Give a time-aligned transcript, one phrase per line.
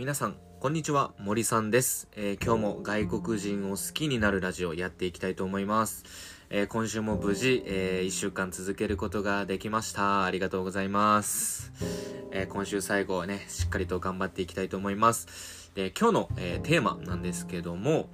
[0.00, 6.04] 皆さん、こんにちは、森さんです、えー今日も外国人を好きになるラジオやっていきたいと思います。
[6.48, 10.24] えー今週も無事、え1週間続けることができました。
[10.24, 11.70] ありがとうございます。
[12.30, 15.70] えー今週最後ね、しっかりと頑張っていきたいと思います。
[15.74, 18.08] で、今日の、えーテーマなんですけども、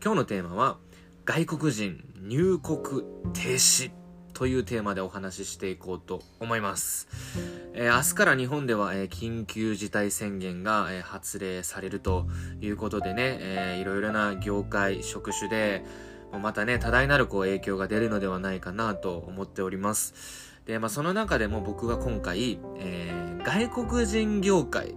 [0.00, 0.78] 今日のテーマは、
[1.24, 3.02] 外国人入国
[3.32, 3.90] 停止
[4.32, 7.08] というテーマでお話ししていこうと思います。
[7.74, 12.26] えー明日から日本では、えー緊急事態宣言が、えー発令されると
[12.60, 15.84] いうことでね、えーいろいろな業界、職種で、
[16.42, 20.14] またね、多大なるこう影響が出るのではないかなと思っております。
[20.66, 24.94] で、まあその中でも僕が今回、えー外国人業界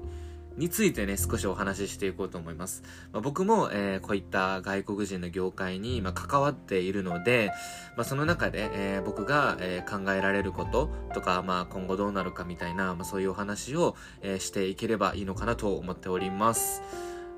[0.57, 2.83] についてね、少しお話ししていこうと思います。
[3.11, 7.51] まあ、僕も、えーこういった外国人の業界に、まあ、関わっているので、
[7.97, 16.81] まあ、その中で、えー僕が、えー考えられることとか、まあ、今後どうなるかみたいな、まあ、そういうお話を、えーしていければいいのかなと思っております。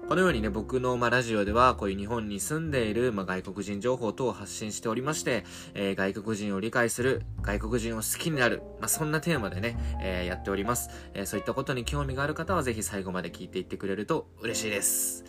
[0.08, 10.90] このようにね、僕の、ま、ラジオでは、こういう日本に住んでいる、ま、外国人情報等を発信しておりまして、えー外国人を理解する、外国人を好きになる、まあ、そんなテーマでね、えーやっております。
[11.14, 15.26] えーそういったことに興味がある方は、ぜひ最後まで聞いていってくれると嬉しいです。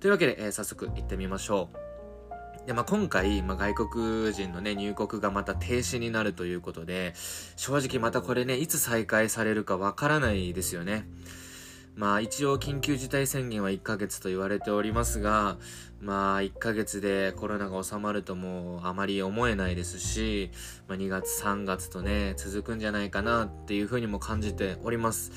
[0.00, 1.70] というわけで、えー早速行ってみましょ
[2.64, 2.66] う。
[2.66, 7.14] で、まあ、今回、まあ、外国人のね、入国がまた停止になるということで、
[7.56, 11.08] 正直またこれね、いつ再開されるかわからないですよね。
[11.94, 15.58] まあ一応緊急事態宣言は1ヶ月と言われておりますが、
[16.00, 20.50] まあ1ヶ月でコロナが収まるともあまり思えないですし、
[20.88, 25.32] まあ2月3月とね、続くんじゃないかなっていうふうにも感じております。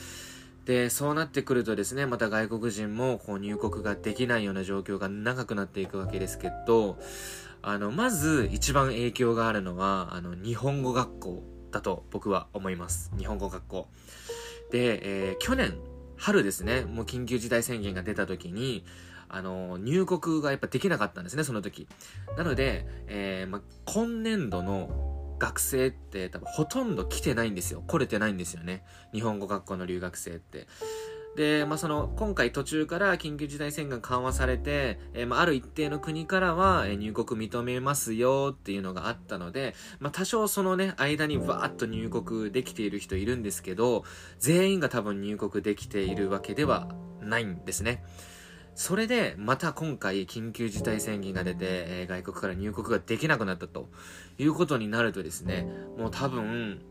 [0.65, 6.97] で、そうなってくるとですね、また外国人もこう入国ができないような状況が長くなっていくわけですけど、
[7.61, 13.11] あの、まず一番影響があるのは、あの、日本語学校だと僕は思います。
[13.17, 13.87] 日本語学校。
[14.71, 15.75] で、えー去年、
[16.17, 18.85] 春ですね、もう緊急事態宣言が出た時に、
[19.27, 21.87] あの、入国がやっぱできなかったんですね、その時。
[22.37, 27.83] なので、えーまあ、今年度の学生って多分ほとんど来てないんですよ。
[27.87, 28.83] 来れてないんですよね。
[29.13, 30.67] 日本語学校の留学生って。
[31.35, 44.05] で、まあ、その、今回途中から緊急事態宣言緩和されて、えーまあ、ある一定の国からは、え入国認めますよっていうのがあったので、まあ、多少そのね、間にわーっと入国できている人いるんですけど、
[44.39, 46.87] 全員が多分入国できているわけでは
[47.21, 48.03] ないんですね。
[48.73, 53.89] それで、また今回緊急事態宣言が出て、えー外国から入国ができなくなったと
[54.37, 56.81] いうことになるとですね、もう多分、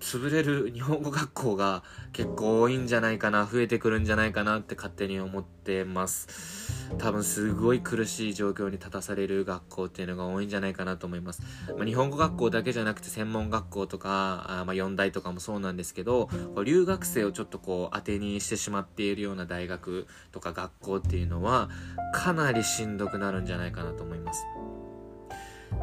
[0.00, 6.90] 潰れる日本語学校が結構多いんじゃないかな、増えてくるんじゃないかなって勝手に思ってます。
[6.98, 11.42] 多分すごい苦しい状況に立たされる学校っていうのが多いんじゃないかなと思います。
[11.76, 21.68] まあ、日本語学校だけじゃなくて専門学校とか、あまあ、4大とかもそうなんですけど、こう留学生をちょっとこう当てにしてしまっているような大学とか学校っていうのは、
[22.14, 24.44] かなりしんどくなるんじゃないかなと思います。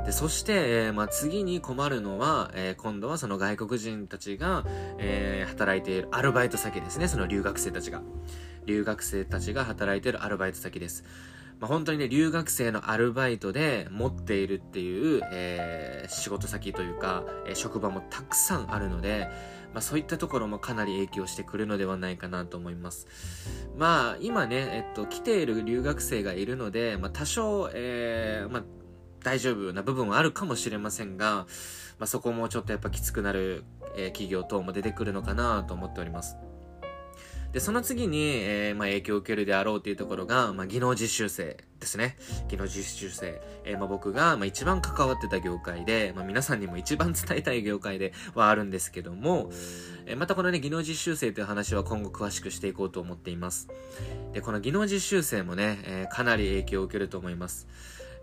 [0.06, 4.64] で、そして、えーまあ、次に困るのは、えー今度はその外国人たちが、
[4.98, 7.08] えー働いているアルバイト先ですね。
[7.08, 8.02] その留学生たちが。
[8.66, 11.03] 留学生たちが働いているアルバイト先です。
[11.59, 19.30] まあ、本当にね、留学生のアルバイトで持っているっていう、えー仕事先というか、えー職場もたくさんあるので、
[19.74, 23.08] まあ、そういったところもかなり影響してくるのではないかなと思います。
[23.78, 28.64] まあ、今ね、えっと、来ている留学生がいるので、まあ、多少、えーまあ、
[29.23, 31.47] 大丈夫な部分はあるかもしれませんが、
[32.00, 33.63] まあ、そこもちょっとやっぱきつくなる、
[33.95, 36.38] えー企業等も出てくるのかなと思っております。
[37.51, 42.17] で、その次に、えーまあ、影響を受けるであろうというところが、まあ、技能実習生ですね。
[42.50, 43.41] 技能実習生。
[43.63, 49.49] えーまあ、僕が、まあ、一番関わってた業界で、まあ、皆さんにも一番伝えたい業界ではあるんですけども、
[50.05, 53.69] えーまたこのね、技能実習生という話は今後詳しくしていこうと思っています。
[54.34, 57.67] で、この技能実習生もね、えーかなり影響を受けると思います。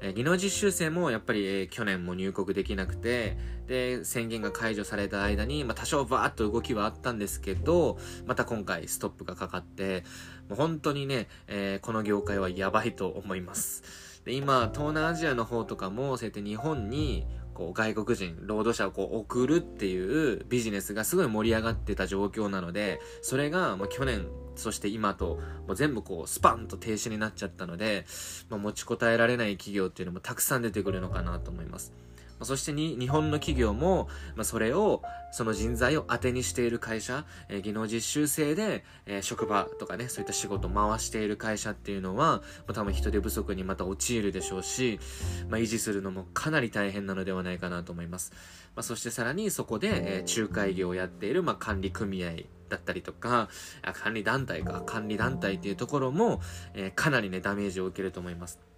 [0.07, 10.05] え技能実習生もやっぱり、え去年も入国できなくて、で、宣言が解除された間に、まあ、多少バーっと動きはあったんですけど、また今回ストップがかかって、
[10.51, 14.21] もう本当にね、えこの業界はやばいと思います。
[14.27, 28.05] で、今、東南アジアの方とかも、そうやって日本に、こう、外国人、労働者をこう送るっていうビジネスがすごい盛り上がってた状況なので、それが、まあ、去年、そして今と、もう全部こう、スパンと停止になっちゃったので、
[28.51, 31.93] まあ、持ちこたえられない企業っていうのもたくさん出てくるのかなと思います。
[32.39, 35.03] まそしてに、日本の企業も、まあ、それを、
[35.33, 45.01] その人材を当てにしている会社、えー技能実習生で、えー職場とかね、そういった仕事を回している会社っていうのは、まあ、多分人手不足にまた陥るでしょうし、
[45.49, 48.33] まあ、維持するのもかなり大変なのではないかなと思います。
[48.77, 52.33] まあ、そしてさらにそこで、えー仲介業をやっている、まあ、管理組合
[52.69, 53.49] だったりとか、
[53.93, 56.41] 管理団体か、管理団体っていうところも、
[56.75, 58.74] えー、かなりね、ダメージを受けると思います。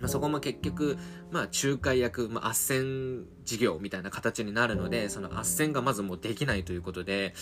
[0.00, 0.98] まあ、そこも結局、
[1.30, 7.34] まあ、仲介役、まあ、斡旋事業みたいな形になるので、その斡旋がまずもうできないということで、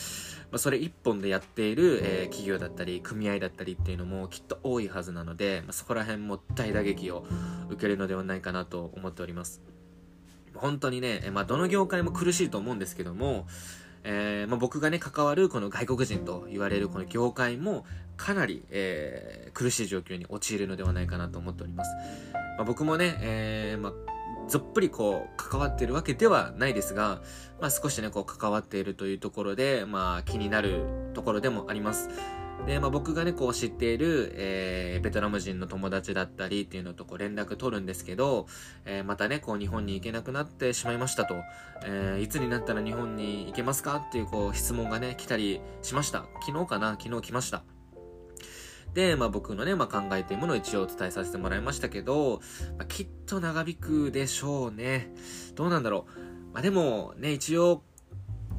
[0.51, 7.25] まあ、それ一本でやっている、えー、企業だったり、組合だったりっていうのもきっと多いはずなので、まあ、そこら辺も大打撃を
[7.71, 9.63] 受けるのではないかなと思っております。
[10.55, 13.47] 本当にね、まあ、どの業界も苦しいと思うんですけども、
[14.05, 17.85] えー、まあ、僕がね、関わるこの外国人と言われるこの業界も、
[18.17, 21.91] かなり、えー、苦しい状況に陥るのではないかなと思っております。
[22.57, 27.23] まあ、僕もね、えー、まあ、ぞっぷりこう、関わっているわけではないですが、
[27.61, 30.85] まあ、少しね、こう、関わっているというところで、まあ、気になる
[31.15, 32.11] ところでもあります。
[32.67, 38.47] で、まあ、僕がね、こう知っている、えー、ベトナム人の友達だったりっていうのとこう連絡取るんですけど、
[38.85, 41.35] えー、またね、こう日本に行けなくなってしまいましたと、
[41.85, 43.97] えー、いつになったら日本に行けますか？
[43.97, 46.25] っていうこう質問がね、来たりしました。
[46.47, 46.97] 昨日かな？
[47.01, 47.65] 昨日来ました。
[48.95, 52.41] で、まあ僕のね、まあ考えているものを一応伝えさせてもらいましたけど、
[52.79, 55.13] まあ、きっと長引くでしょうね。
[55.57, 56.53] どうなんだろう。
[56.53, 57.83] まあでもね、一応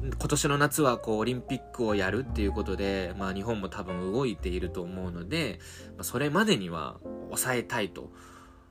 [0.04, 5.60] 今年の夏はこうオリンピックをやるっていうことで、まあ日本も多分動いていると思うので、
[5.96, 6.96] まあ、それまでには
[7.28, 8.10] 抑えたいと。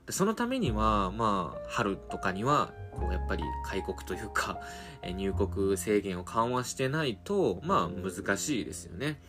[0.05, 4.59] でそのためには、まあ春とかには、こうやっぱり開国というか、
[5.03, 9.19] 入国制限を緩和してないと、まあ難しいですよね。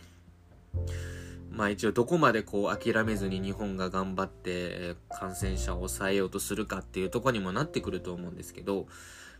[1.51, 8.89] まあ一応どこまでこう諦めずに日本が頑張って感染者を抑えようとするかっていうとこにもなってくると思うんですけど、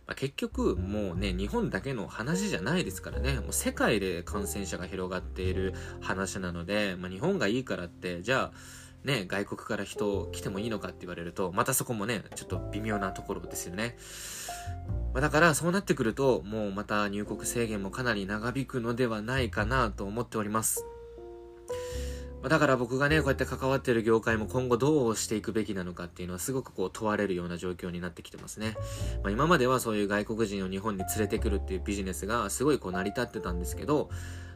[0.07, 13.97] まあ、結局もうね、日本だけの話じゃないですからね、もう世界で感染者が広がっている話なので、まあ、日本がいいからって、じゃあ、ね、外国から人来てもいいのかって言われると、またそこもね、ちょっと微妙なところですよね。
[15.13, 20.85] まあ、だからそうなってくると、もうまた入国制限もかなり長引くのではないかなと思っております。
[22.49, 28.75] だから僕がね、こうやって関わってる業界も今後どうしていくべきなのかっていうのはすごくこう問われるような状況になってきてますね。
[29.23, 34.09] まあ、今まではそういう外国人を日本に連れてくるっていうビジネスがすごいこう成り立ってたんですけど、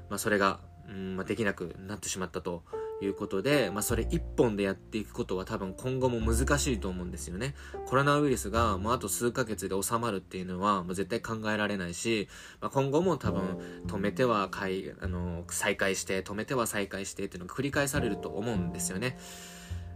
[0.09, 2.63] まあ、それが、うんまあ、できなくなってしまったと
[3.01, 7.55] いうことで、まあ、それ一本でやっていくことは多分今後も難しいと思うんですよね。
[7.85, 12.27] コロナウイルスがもうあと数ヶ月で収まるっていうのはもう絶対考えられないし、
[12.61, 13.57] まあ、今後も多分
[13.87, 19.17] 止めては開あの再開して止めては再開してっていうのが繰り返されると思うんですよね。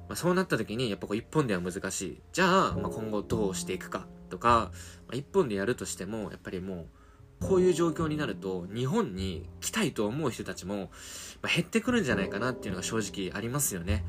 [0.07, 2.21] まあ、そうなった時にやっぱこう一本では難しい。
[2.31, 4.71] じゃあ、まあ、今後どうしていくかとか、
[5.07, 6.85] まあ、一本でやるとしてもやっぱりもう
[7.47, 10.89] こういう状況になると日本に来たいと思う人たちも、
[11.41, 14.03] ま減ってくるんじゃないかなっていうのが正直ありますよね。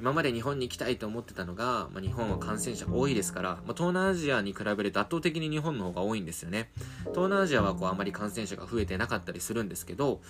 [0.00, 6.70] 今まで日本に行きたいと思ってたのが、まあ、日本は感染者多いですから、まあ、東南アジアに比べると圧倒的に日本の方が多いんですよね。
[7.10, 10.20] 東南アジアはこうあまり感染者が増えてなかったりするんですけど、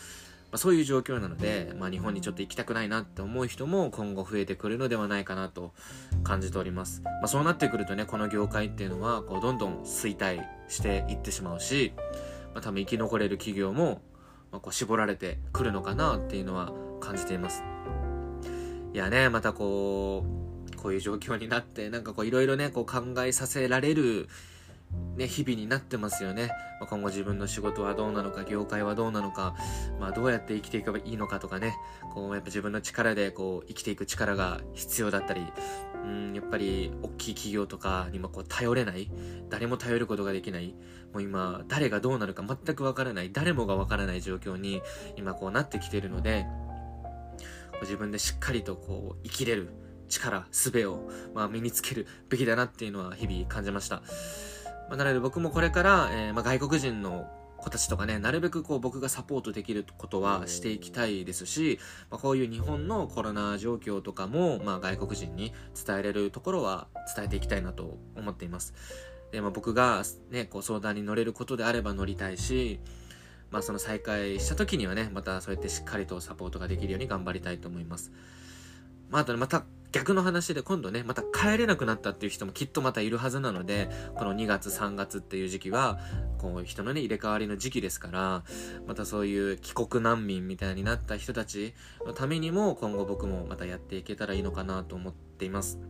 [0.50, 5.72] まあ、そういう状況なので、まあ、日本にちょっと行きたくないなって思う人も今後増えてくるのではないかなと
[6.24, 7.02] 感じております。
[7.04, 11.92] まあ、そうなってくるとね、この業界っていうのはこうどんどん衰退していってしまうし、
[12.54, 14.02] まあ、多分生き残れる企業も、
[14.52, 17.62] まあ、こう絞られてくるのかなっていうのは感じています。
[18.92, 20.24] いやね、またこ
[20.72, 24.28] う、こういう状況になって、なんかこういろいろね、こう考えさせられる
[25.16, 26.50] ね、日々になってますよね。
[26.80, 29.54] ま、今後自分の仕事はどうなのか、業界はどうなのか、
[29.98, 31.74] まあ、どうやって生きていけばいいのかとかね、
[32.14, 35.46] こう、やっぱ自分の力でこう、生きていく力が必要だったり、
[36.04, 39.10] うん、やっぱり、大きい企業とかにもこう、頼れない、
[39.50, 40.74] 誰も頼ることができない、
[41.12, 44.80] もう今、誰がどうなるか全くわからない、誰もがわからない状況に、
[45.16, 46.46] 今こうなってきてるので、
[47.82, 49.70] 自分でしっかりとこう、生きれる
[50.08, 54.02] 力、術を、まあ、身につけるべきだなっていうのは日々感じました。
[54.90, 61.78] まあ、なので僕もこれから、えー、まあ、外国人の子たちとかね、なるべくこう僕がサポートできることはしていきたいですし、
[62.10, 65.54] まあ、こういう日本のコロナ状況とかも、まあ、外国人に
[65.86, 68.74] 伝えれるところは伝えていきたいなと思っています。
[69.30, 72.80] で、まあ、僕がね、こう相談に乗れることであれば乗りたいし、
[73.52, 78.12] まあその再開した時にはね、またそうやってしっかりとサポートができるように頑張りたいと思います。
[79.08, 85.98] まああとね、また逆の話で今度ね、また帰れなくなったっていう人もきっとまたいるはずなので、この2月3月っていう時期は、
[86.38, 88.44] こう人のね、入れ替わりの時期ですから、
[88.86, 91.74] またそういう帰国難民みたいになった人たち
[92.06, 95.80] のためにも今後僕もまたやっていけたらいいのかなと思っています。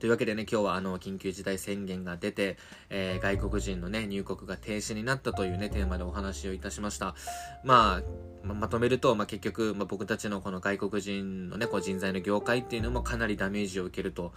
[0.00, 2.56] というわけでね、今日はあの、緊急事態宣言が出て、
[2.88, 7.14] えー、外国人のね、入国が停止になったというね、テーマでお話をいたしました。
[7.64, 14.32] まあ、ままとめると、まあ、結局、まあ、僕たちのこの外国人のね、こう人材の業界っていうのもかなりダメージを受けると。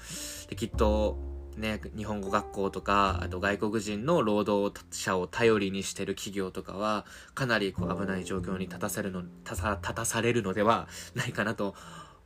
[0.49, 1.17] で、きっと、
[1.55, 7.05] ね、日本語学校とか、あと外国人の労働者を頼りにしてる企業とかは、
[7.35, 11.75] かなりこう危ない状況に立たせるの、立た立たされるのではないかなと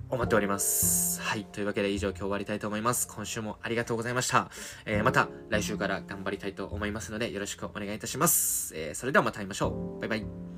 [0.10, 1.22] 思っております。
[1.22, 1.46] はい。
[1.46, 3.08] というわけで以上今日終わりたいと思います。
[3.08, 4.50] 今週もありがとうございました。
[4.86, 8.74] えー、また来週から頑張りたいと思いますのでよろしくお願いいたします。
[8.76, 10.00] えー、それではまた会いましょう。
[10.00, 10.57] バイバイ。